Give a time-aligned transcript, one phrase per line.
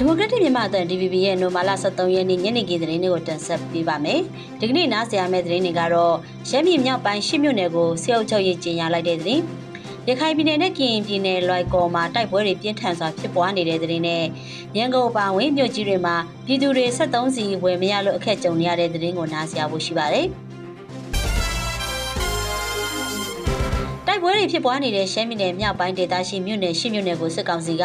[0.00, 4.20] ဒီမိုကရက်တစ်မြန်မာအသံ DVB ရဲ့နိုမာလာ23ရက်နေ့ညနေခင်းသတင်းတွေကိုတင်ဆက်ပေးပါမယ်။
[4.60, 6.14] ဒီကနေ့နားဆင်ရမယ့်သတင်းတွေကတော့
[6.48, 9.42] ရှမ်းပြည်မြောက်ပိုင်းရှစ်မြို့နယ်ကိုစေအုပ်ချုပ်ရေးကျင်းပလိုက်တဲ့သတင်း။
[10.08, 14.24] ရခိုင်ပြည်နယ်နဲ့ကရင်ပြည်နယ်လွိုက်ကော်မှာတိုက်ပွဲတွေပြင်းထန်စွာဖြစ်ပွားနေတဲ့သတင်းနဲ့
[14.76, 20.28] ရန်ကုန်ပါဝင်မြို့ကြီးတွေမှာပြည်သူတွေ73စီဝယ်မရလို့အခက်ကြုံနေရတဲ့သတင်းကိုနားဆင်ရဖို့ရှိပါတယ်။
[24.18, 27.84] တိုက်ပွဲတွေဖြစ်ပွားနေတဲ့ရှမ်းပြည်နယ်မြောက်ပိုင်းဒေသရှိမြို့နယ်ရှိမြို့နယ်ကိုစစ်ကောင်စီက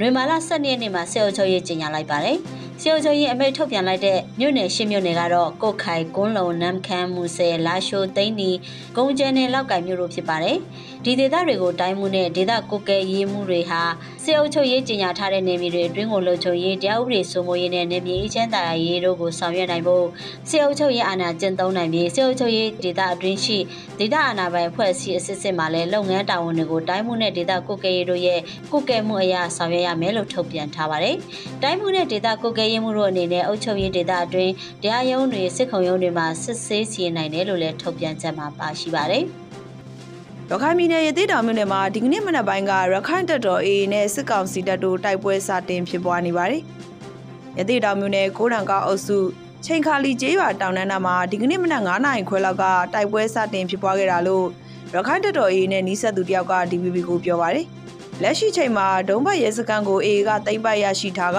[0.00, 2.38] နွေမာလာ12ရက်နေ့မှာစေအုပ်ချုပ်ရေးကြေညာလိုက်ပါတယ်။
[2.84, 8.50] စေအုပ်ချုပ်ရေးအမိန့်ထုတ်ပြန်လိုက်တဲ့မြို့နယ်ရှိမြို့နယ်ကတော့ကိုခိုင်ကွန်းလုံနမ်ခမ်းမူဆယ်လာရှိုသိန်းနီ
[8.96, 10.56] ဂုံကျဲနယ်လောက်ကင်မြို့တို့ဖြစ်ပါတယ်။
[11.04, 13.82] ဒီဒေသတွေကိုတိုင်းမှုနဲ့ဒေသကိုကဲရေးမှုတွေဟာ
[14.22, 20.06] စေအုပ်ချုပ်ရေးကြေညာထားတဲ့နေမြေတွေအတွင်းကိုလုံခြုံရေးတရားဥပဒေစိုးမိုးရေးနဲ့နေမြေအချမ်းသာရေးတို့ကိုဆောင်ရွက်နိုင်ဖို့
[20.48, 23.58] စေအုပ်ချုပ်ရေးအာဏာကျင့်သုံးနိုင်ပြီးစေအုပ်ချုပ်ရေးဒေသအတွင်းရှိ
[23.98, 28.40] ဒေသအာဏာပိုင်အဖွဲ့အစည်းအစစ်စစ်မှလည်းလုပ်ငန်းတာဝန်တွေကိုတိုင်းမှုနဲ့ဒေသကိုကဲရေးတို့ရဲ့
[28.72, 31.16] ကိုကဲမှုအရာဆောင်ရွက်ရမယ်လို့ထုတ်ပြန်ထားပါတယ်။
[31.62, 39.24] တိုင်းမှုနဲ့ဒေသကိုကဲရေးမှုတို့အနေနဲ့အုပ်ချုပ်ရေးဒေသအတွင်းတရားရုံးတွေစစ်ခုံရုံးတွေမှာစစ်ဆေးစီရင်နိုင်တယ်လို့လည်းထုတ်ပြန်ချက်မှာပါရှိပါတယ်။
[40.50, 46.62] ရခိုင်ပြည်နယ်ရသေးတောင်မြို့နယ်မှာဒီကနေ့မနက်ပိုင်းကရခိုင်တပ်တော် AA နဲ့စစ်ကောင်စီတပ်တို့တိုက်ပွဲစတင်ဖြစ်ပွားနေပါတယ်။
[47.58, 49.18] ရသေးတောင်မြို့နယ်ကိုရံကောက်အုပ်စု
[49.64, 54.46] ချိန်ခါလီကျေးရွာတောင်တန်းနာမှာဒီကနေ့မနက်9နာရီခွဲလောက်ကတိုက်ပွဲစတင်ဖြစ်ပွားခဲ့တာလို့
[54.94, 57.66] ရခိုင်တပ်တော် AA နဲ့နီးစပ်သူတယောက်က DVB ကိုပြောပါတယ်။
[58.22, 61.38] လက်ရှိချိန်မှာဒုံးဘတ်ရဲစခန်းကို AA ကသိမ်းပိုက်ရရှိထားက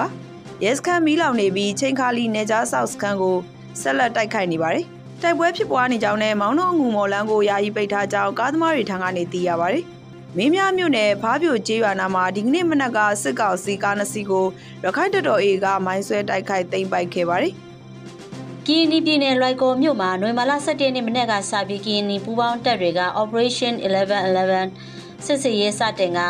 [0.64, 3.36] ရဲစခန်းမီးလောင်နေပြီးချိန်ခါလီနေကြားဆောက်စခန်းကို
[3.80, 4.84] ဆက်လက်တိုက်ခိုက်နေပါတယ်။
[5.22, 9.84] တိုက်ပွဲဖြစ်ပွားနေကြောင်းနဲ့မောင်းနှုံငူမော်လန်းကိုယာယီပိတ်ထားကြောင်းကားသမားတွေထံကနေသိရပါတယ်။
[10.36, 14.46] မင်းများမြို့နယ်ဖားပြိုကျေးရွာနာမှာဒီကနေ့မနက်ကစစ်ကောင်စီကားနှစ်စီးကို
[14.84, 17.52] ရခိုင်တပ်တော် A ကမိုင်းဆွဲတိုက်ခိုက်သိမ်းပိုက်ခဲ့ပါတယ်။
[18.66, 26.20] ကီနီပြည်နယ်လွိုက်ကော်မြို့မှာနွေမာလာ17ရက်နေ့မနေ့ကစပြီးကီနီပူးပေါင်းတပ်တွေက Operation 1111စစ်စရေးစတင်က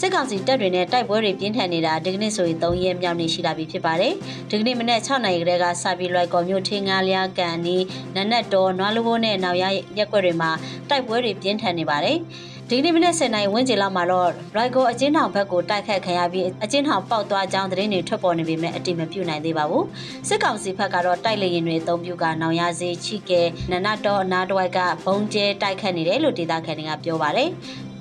[0.00, 4.14] စစ်ကောင်စီတပ်တွေနဲ့တိုက်ပွဲတွေပြင်းထန်နေတာဒီကနေ့ဆိုရင်3ရက်မြောက်နေ့ရှိလာပြီဖြစ်ပါတယ်။
[4.50, 7.76] ဒီကနေ့မနေ့6နိုင်ကလေးကစပြီးလွိုက်ကော်မြို့ထင်းငါးလျားကန်နီ
[8.16, 9.64] နနက်တော်နွားလူဘိုးနဲ့နောက်ရ
[9.98, 10.50] ရက်ွက်တွေမှာ
[10.88, 12.18] တိုက်ပွဲတွေပြင်းထန်နေပါတယ်။
[12.70, 19.86] ဒီနေ့မနေ့10နိုင်ဝန်းကျင်လောက်မှာတော့ရိုက်ကိုအချင်းထောင်ဘက်ကိုတိုက်ခတ်ခံရပြီးအချင်းထောင်ပေါက်သွားကြောင်းသတင်းတွေထွက်ပေါ်နေပေမဲ့အတိမပြုနိုင်သေးပါဘူး
[20.28, 23.40] စစ်ကောင်စီဘက်ကတော့တိုက်လေရင်တွေအုံပြုကနောင်ရစေချိကဲ
[23.70, 27.50] နနတ်တော်အနာတဝိုက်ကဘုံကျဲတိုက်ခတ်နေတယ်လို့ဒေသခံတွေကပြောပါတယ်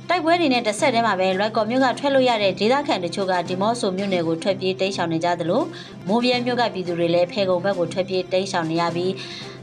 [0.09, 5.63] တိုက်ပွဲတွေနဲ့တစ်ဆက်တည်းမှာပဲလွိုက်ကော်မြို့ကထွက်လို့ရတဲ့ဒေသခံတချို့ကဒီမော့ဆိုမြို့နယ်ကိုထွက်ပြေးတိမ်းရှောင်နေကြသလို
[6.07, 9.11] မိုးပြဲမြို့ကပြည်သူတွေလည်းဖေကုံဘက်ကိုထွက်ပြေးတိမ်းရှောင်နေရပြီး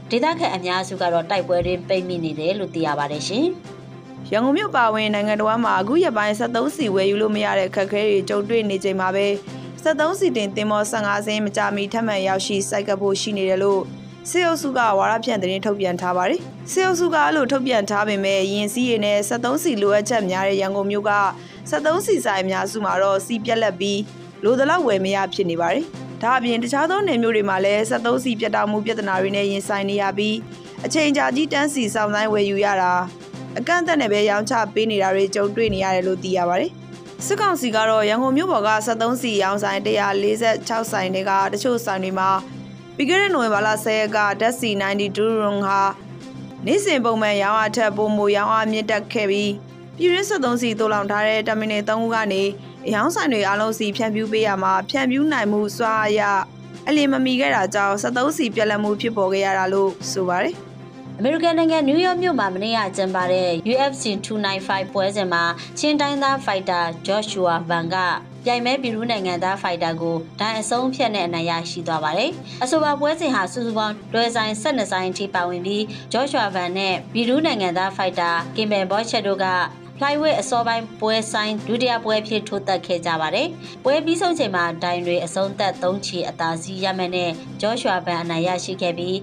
[0.09, 3.45] ဒေသခံအများစုကတော့တိုက်ပွဲတွေပိတ်မိနေတယ်လို့သိရပါတယ်ရှင်။
[4.31, 9.27] ရန်ကုန်မြို့ပါဝင်နိုင်ငံတော်မှာအခုရက်ပိုင်း73စီဝယ်ယူလို့မရတဲ့ခက်ခဲတွေကြုံတွေ့နေချိန်မှာပဲ
[9.83, 13.81] 73စီတင်တင်မော15စင်းမကြမီထပ်မံရောက်ရှိစိုက်ကပ်ဖို့ရှိနေတယ်လို့
[14.29, 16.39] စေအုပ်စုကဝါရဖြန့်သတင်းထုတ်ပြန်ထားပါတယ်။
[16.71, 21.11] စေအုပ်စုကအဲ့လိုထုတ်ပြန်ထားပေမဲ့ရင်စည်းရည်နဲ့73စီလိုအပ်ချက်များတဲ့ရန်ကုန်မြို့က
[21.69, 23.99] 73စီဆိုင်အများစုမှာတော့စီပြက်လက်ပြီး
[24.43, 25.85] လိုသလောက်ဝယ်မရဖြစ်နေပါတယ်။
[26.21, 30.35] ဒါအပြင်တခြားသောနယ်မြို့တွေမှာလည်း73စီပြတ်တောက်မှုပြဿနာတွေနဲ့ရင်ဆိုင်နေရပြီး
[30.85, 32.93] အချိန်ကြာကြီးတန်းစီစောင့်ဆိုင်ဝယ်ယူရတာ
[33.57, 36.71] အကန့်အသတ်နဲ့ပဲရောင်းချပေးနေတာတွေကြုံတွေ့နေရတယ်လို့သိရပါတယ်။
[37.25, 42.29] စစ်ကောင်စီကတော့ရန်ကုန်မြို့ပေါ်က73စီရောင်းဆိုင်146ဆိုင်တွေကတချို့ဆိုင်တွေမှာ
[42.95, 45.79] ပြီးခဲ့တဲ့နိုဝင်ဘာလ10ရက်ကဓာတ်စီ92ရုံဟာ
[46.65, 49.51] နေ့စဉ်ပုံမှန်ရောင်းအားထက်ပိုမိုရောင်းအားမြင့်တက်ခဲ့ပြီး
[49.97, 52.43] ပြည်ရင်း73စီတိုးလောင်ထားတဲ့တာမီနယ်3ခုကနေ
[52.87, 56.21] အယောင်းဆိုင်တွေအားလုံးစီဖြန့်ဖြူးပေးရမှာဖြန့်ဖြူးနိုင်မှုစွာအရ
[56.87, 60.55] အလင်းမမီခဲ့တာကြောင့်73စီပြက်လက်မှုဖြစ်ပေါ်ခဲ့ရတာလို့ဆိုပါတယ်။
[61.17, 65.43] အမေရိကန်နိုင်ငံနယူးယောက်မြို့မှာမနေ့ကကျင်းပတဲ့ UFC 295ပွဲစဉ်မှာ
[65.79, 67.95] ချင်းတိုင်းသားဖိုက်တာဂျော့ရှူဝါဗန်က
[68.45, 72.31] ပြိုင်မဲပြည်ရူးနိုင်ငံသားဖိုက်တာကိုဒိုင်အဆုံးဖြတ်နဲ့အနိုင်ရရှိသွားပါတယ်။
[72.63, 79.45] အဆိုပါပွဲစဉ်ဟာစုစုပေါင်းတွဲဆိုင်12ဆိုင်အထိပါဝင်ပြီးဂျော့ရှူဝါဗန်နဲ့ပြည်ရူးနိုင်ငံသားဖိုက်တာကင်ဘယ်ဘော့ချက်တို့က
[80.03, 83.47] flyweight အစောပိုင်းပွဲဆိုင်ဒုတိယပွဲဖြစ်ထိုးသက်ခဲ့ကြပါတယ်။
[83.83, 87.31] ပွဲပြီးဆုံးချိန်မှာဒိုင်တွေအဆုံးသက်3ချီအသာစီးရမှန်းနဲ့
[87.61, 89.15] ဂျော့ရှွာဘန်အနိုင်ရရှိခဲ့ပြီး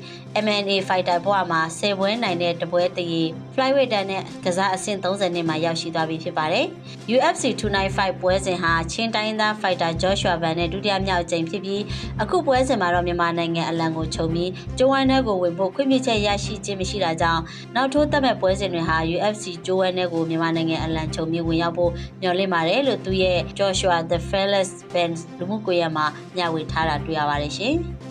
[0.44, 6.66] MMA fighter ဘဝမှာ10ပွဲနိုင်တဲ့တပွဲတည် flyweight တန်းနဲ့ကစားအဆင့်30နှစ်မှာရောက်ရှိသွားပြီဖြစ်ပါတယ်။
[7.14, 11.82] UFC 295ပွဲစဉ်ဟာချင်းတိုင်းသား fighter Joshua Van နဲ့ဒုတိယမြောက်အကြိမ်ဖြစ်ပြီး
[12.22, 17.42] အခုပွဲစဉ်မှာတော့မြန်မာနိုင်ငံအလံကိုခြုံပြီးကျိုးဝမ်းထဲကိုဝင်ဖို့ခွင့်ပြုချက်ရရှိခြင်းမရှိတာကြောင့်
[17.74, 26.06] နောက်ထိုးသက်မဲ့ပွဲစဉ်တွေဟာ UFC ကျိုးဝမ်းထဲကိုမြန်မာနိုင်ငံအလံခြုံပြီးဝင်ရောက်ဖို့မျှော်လင့်ပါတယ်လို့သူရဲ့ Joshua The Fearless Band လူမှုကွန်ရက်မှာ
[26.36, 27.76] မျှဝေထားတာတွေ့ရပါတယ်ရှင်။